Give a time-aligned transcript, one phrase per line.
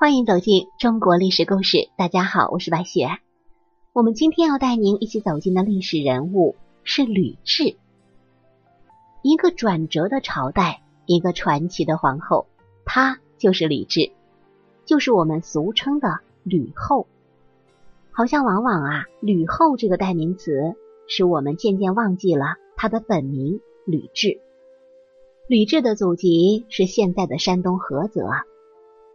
[0.00, 1.90] 欢迎走进中国历史故事。
[1.98, 3.06] 大家好，我是白雪。
[3.92, 7.76] 我们今天要带您一起走进的历史人物是吕雉。
[9.20, 12.46] 一个转折的朝代，一个传奇的皇后，
[12.86, 14.12] 她就是吕雉，
[14.86, 17.06] 就是我们俗称的吕后。
[18.10, 20.76] 好像往往啊，吕后这个代名词，
[21.08, 24.40] 使我们渐渐忘记了她的本名吕雉。
[25.46, 28.30] 吕雉的祖籍是现在的山东菏泽。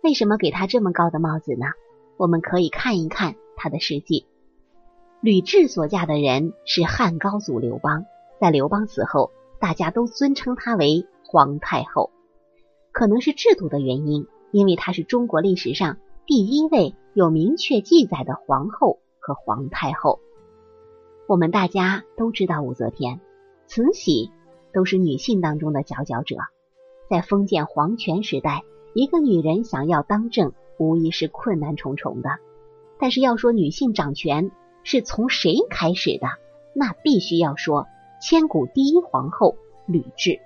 [0.06, 1.66] 为什么给她这么高的帽子呢？
[2.16, 4.28] 我们可以看一看她的事迹。
[5.20, 8.06] 吕雉所嫁的人是汉高祖刘邦，
[8.40, 12.12] 在刘邦死后，大家都尊称她为皇太后。
[12.92, 15.98] 可能是制度的原因，因为她是中国历史上
[16.28, 20.20] 第一位有明确记载的皇后和皇太后。
[21.28, 23.22] 我们大家都知道武则天、
[23.66, 24.30] 慈禧
[24.72, 26.36] 都是女性当中的佼佼者，
[27.10, 28.62] 在封建皇权时代。
[28.96, 32.30] 一个女人想要当政，无疑是困难重重的。
[32.98, 34.52] 但是要说女性掌权
[34.84, 36.28] 是从谁开始的，
[36.74, 37.88] 那必须要说
[38.22, 40.40] 千古第一皇后吕雉。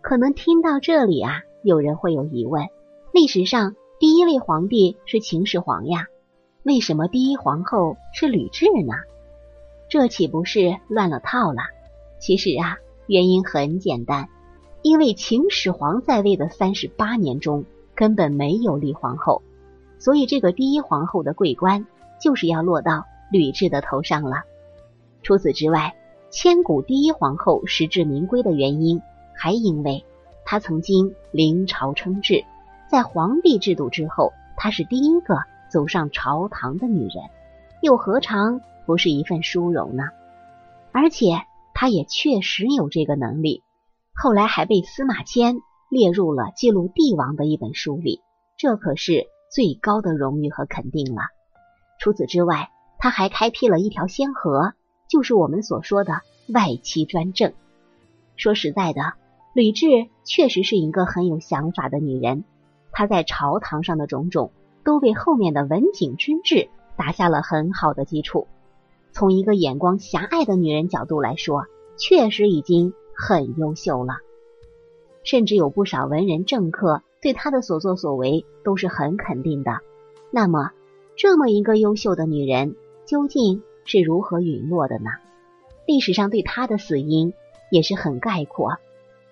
[0.00, 2.66] 可能听到这里啊，有人会有疑问：
[3.12, 6.08] 历史上第一位皇帝是秦始皇呀，
[6.64, 8.94] 为什么第一皇后是吕雉呢？
[9.88, 11.62] 这岂不是乱了套了？
[12.18, 14.28] 其实啊，原因很简单。
[14.82, 19.40] 因为秦始皇在位的三十八年中根本没有立皇后，
[20.00, 21.86] 所以这个第一皇后的桂冠
[22.20, 24.42] 就是要落到吕雉的头上了。
[25.22, 25.94] 除此之外，
[26.30, 29.00] 千古第一皇后实至名归的原因，
[29.36, 30.04] 还因为
[30.44, 32.44] 她曾经临朝称制，
[32.90, 35.36] 在皇帝制度之后，她是第一个
[35.70, 37.24] 走上朝堂的女人，
[37.82, 40.08] 又何尝不是一份殊荣呢？
[40.90, 43.62] 而且她也确实有这个能力。
[44.14, 45.56] 后来还被司马迁
[45.90, 48.20] 列入了记录帝王的一本书里，
[48.56, 51.22] 这可是最高的荣誉和肯定了。
[51.98, 54.74] 除此之外，他还开辟了一条先河，
[55.08, 57.52] 就是我们所说的外戚专政。
[58.36, 59.14] 说实在的，
[59.54, 62.44] 吕雉确实是一个很有想法的女人，
[62.92, 64.52] 她在朝堂上的种种
[64.84, 68.46] 都为后面的文景之治打下了很好的基础。
[69.10, 71.64] 从一个眼光狭隘的女人角度来说，
[71.98, 72.94] 确实已经。
[73.14, 74.18] 很优秀了，
[75.24, 79.80] 甚至有不少文人政客对他的所作所为都是很肯定的。
[80.30, 80.70] 那么，
[81.16, 82.74] 这么一个优秀的女人
[83.04, 85.10] 究竟是如何陨落的呢？
[85.86, 87.34] 历史上对她的死因
[87.70, 88.78] 也是很概括，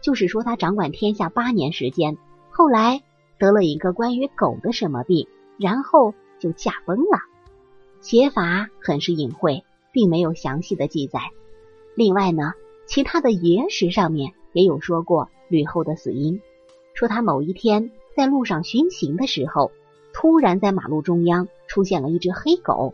[0.01, 2.19] 就是说她掌管天下八年时间，
[2.51, 3.03] 后来
[3.39, 7.21] 得了一个关于狗的什么病，然后就驾崩了。
[8.01, 11.21] 写法很是隐晦，并没有详细的记载。
[11.95, 12.53] 另外呢？
[12.91, 16.41] 其他的野史上面也有说过吕后的死因，
[16.93, 19.71] 说她某一天在路上巡行的时候，
[20.13, 22.93] 突然在马路中央出现了一只黑狗，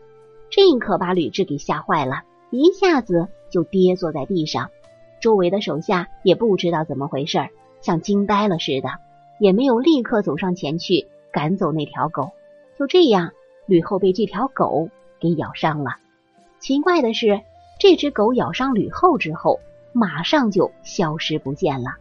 [0.51, 2.21] 这可把吕雉给吓坏了，
[2.51, 4.69] 一下子就跌坐在地上。
[5.19, 7.49] 周围的手下也不知道怎么回事，
[7.81, 8.89] 像惊呆了似的，
[9.39, 12.29] 也没有立刻走上前去赶走那条狗。
[12.77, 13.31] 就这样，
[13.65, 15.97] 吕后被这条狗给咬伤了。
[16.59, 17.41] 奇怪的是，
[17.79, 19.59] 这只狗咬伤吕后之后。
[19.93, 21.91] 马上就消失不见了，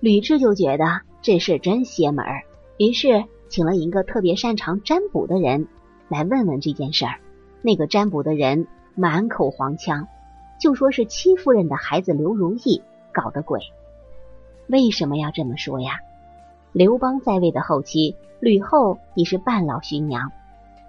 [0.00, 2.42] 吕雉就觉得这事真邪门儿，
[2.78, 5.68] 于是请了一个特别擅长占卜的人
[6.08, 7.20] 来问问这件事儿。
[7.62, 10.08] 那个占卜的人满口黄腔，
[10.60, 12.82] 就说是戚夫人的孩子刘如意
[13.12, 13.60] 搞的鬼。
[14.68, 16.00] 为什么要这么说呀？
[16.72, 20.30] 刘邦在位的后期，吕后已是半老徐娘，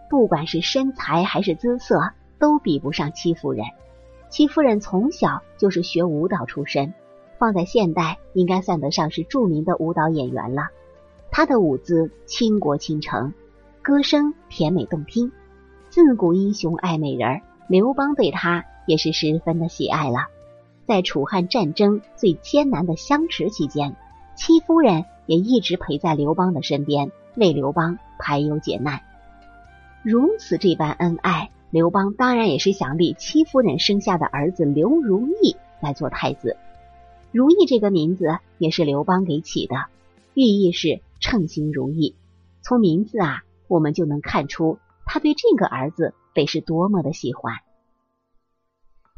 [0.10, 3.66] 不管是身材还是姿色，都比不上戚夫人。
[4.30, 6.94] 戚夫人从小就是学舞蹈出身，
[7.38, 10.70] 放在现代应该算得上是著名的舞蹈演员了。
[11.32, 13.34] 她的舞姿倾国倾城，
[13.82, 15.32] 歌声甜美动听。
[15.90, 20.28] 自古英雄爱美人，刘邦对她也是十分的喜爱了。
[20.86, 23.96] 在楚汉战争最艰难的相持期间，
[24.36, 29.02] 戚夫人也一直陪在刘邦的身边，为刘邦排忧解难。
[30.04, 31.52] 如此这般恩爱。
[31.70, 36.56] 刘邦当然也是想立戚夫人生下的儿子刘如意来做太子。
[37.34, 39.76] 如意这个名字也是刘邦给起的，
[40.34, 42.16] 寓意是称心如意。
[42.62, 47.56] 从名字啊，我们就能看出他对这个儿子得是多么的喜欢。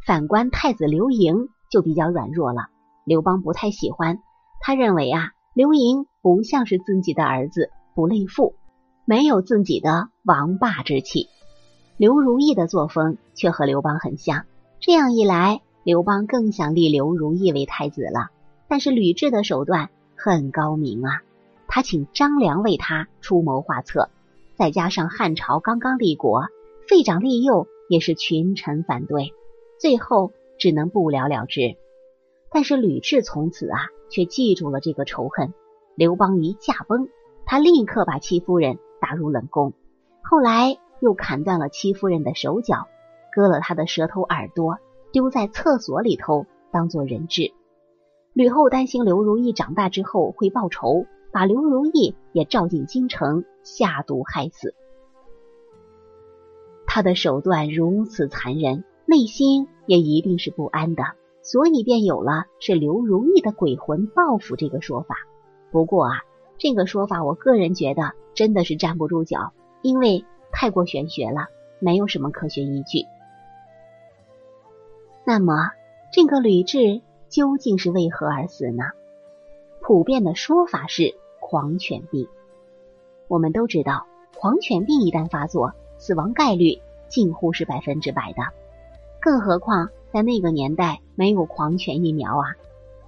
[0.07, 2.69] 反观太子刘盈就比较软弱了，
[3.05, 4.19] 刘邦不太喜欢。
[4.59, 8.55] 他认为啊，刘盈不像是自己的儿子，不类父，
[9.05, 11.27] 没有自己的王霸之气。
[11.97, 14.45] 刘如意的作风却和刘邦很像，
[14.79, 18.29] 这样一来，刘邦更想立刘如意为太子了。
[18.67, 21.23] 但是吕雉的手段很高明啊，
[21.67, 24.11] 他请张良为他出谋划策，
[24.55, 26.43] 再加上汉朝刚刚立国，
[26.87, 29.33] 废长立幼也是群臣反对，
[29.79, 31.75] 最后只能不了了之。
[32.51, 35.55] 但是吕雉从此啊，却记住了这个仇恨。
[35.95, 37.09] 刘邦一驾崩，
[37.47, 39.73] 他立刻把戚夫人打入冷宫，
[40.29, 42.87] 后来又砍断了戚夫人的手脚，
[43.33, 44.77] 割了他的舌头耳朵，
[45.11, 47.51] 丢在厕所里头当做人质。
[48.33, 54.75] 吕后担心刘如意长大之后会报仇，把刘如意也召进京城下毒害死。
[56.85, 61.03] 他的手段如此残忍，内心也一定是不安的。
[61.41, 65.15] 所以便有了是刘如意的鬼魂报复这个说法。
[65.71, 66.11] 不过啊，
[66.59, 71.47] 这个说法我个人觉得真的是站不住脚，因为太过玄学了，
[71.79, 73.05] 没有什么科学依据。
[75.25, 75.71] 那么，
[76.11, 78.83] 这个吕雉究竟是为何而死呢？
[79.81, 82.27] 普遍的说法是狂犬病。
[83.27, 84.05] 我们都知道，
[84.35, 88.41] 狂犬病一旦发作，死亡概率近乎是百分之百的，
[89.21, 89.89] 更何况。
[90.11, 92.55] 在那个年代没有狂犬疫苗啊。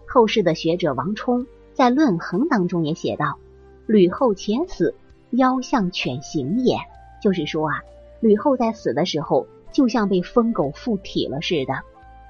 [0.07, 3.39] 后世的学者王充在《论衡》当中也写道
[3.88, 4.94] ：“吕后且死，
[5.31, 6.78] 腰像犬行也。”
[7.22, 7.75] 就是说啊，
[8.19, 11.74] 吕后在死的时候就像被疯狗附体了似的。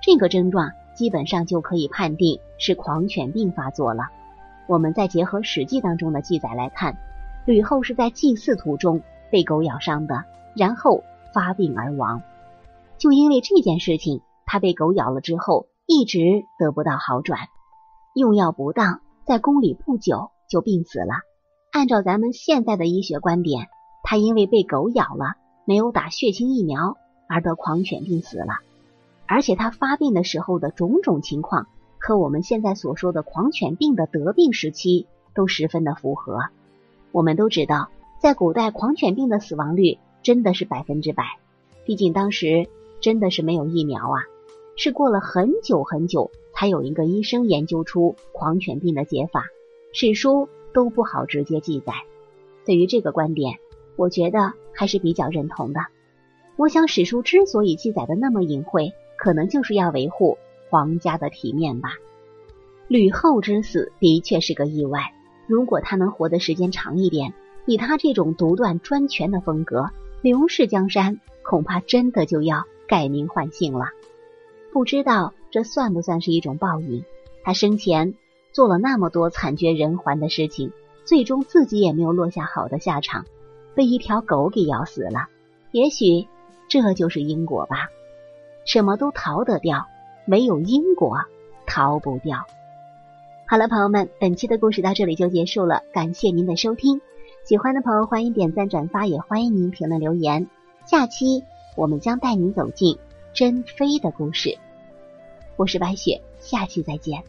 [0.02, 4.10] 这个症状基本上就可以判定是狂犬病发作了。
[4.68, 6.98] 我们再结合《史记》当中的记载来看，
[7.46, 10.24] 吕后是在祭祀途中被狗咬伤的，
[10.56, 11.04] 然后
[11.34, 12.22] 发病而亡。
[12.98, 14.22] 就因为这件事情。
[14.44, 16.20] 他被狗咬了之后，一直
[16.60, 17.40] 得不到好转，
[18.14, 21.14] 用药不当，在宫里不久就病死了。
[21.72, 23.70] 按照咱们现在的医学观点，
[24.04, 26.98] 他因为被狗咬了，没有打血清疫苗
[27.30, 28.60] 而得狂犬病死了。
[29.26, 36.42] 而且他发病的时候的种种情况，和我们现在所说的狂犬病的得病时期都十分的符合。
[37.14, 37.90] 我们都知道，
[38.20, 41.24] 在古代狂犬病的死亡率真的是百分之百，
[41.86, 42.68] 毕竟当时
[43.00, 44.20] 真的是没有疫苗啊。
[44.76, 49.46] 是过了很久很久，才有一个医生研究出狂犬病的解法，
[49.94, 51.94] 史书都不好直接记载。
[52.66, 53.58] 对于这个观点，
[53.96, 55.82] 我觉得还是比较认同的。
[56.58, 60.38] 我想史书之所以记载的那么隐晦，可能就是要维护
[60.70, 61.94] 皇家的体面吧。
[62.88, 65.14] 吕后之死的确是个意外，
[65.48, 67.34] 如果他能活的时间长一点，
[67.66, 69.90] 以他这种独断专权的风格，
[70.22, 73.86] 刘氏江山恐怕真的就要改名换姓了。
[74.74, 77.04] 不知道这算不算是一种报应？
[77.44, 78.14] 他生前
[78.52, 80.72] 做了那么多惨绝人寰的事情，
[81.06, 83.26] 最终自己也没有落下好的下场，
[83.76, 85.28] 被一条狗给咬死了。
[85.72, 86.28] 也许
[86.70, 87.90] 这就是因果吧。
[88.66, 89.88] 什么都逃得掉，
[90.26, 91.18] 没有因果
[91.66, 92.46] 逃不掉。
[93.48, 97.02] 好了，朋友们，本期的故事到这里就结束了，感谢您的收听。
[97.44, 100.48] 喜欢的朋友欢迎点赞转发，也欢迎您评论留言。
[100.86, 101.44] 下期
[101.76, 102.98] 我们将带您走进。
[103.34, 104.58] 珍妃的故事，
[105.56, 107.24] 我是白雪，下期再见。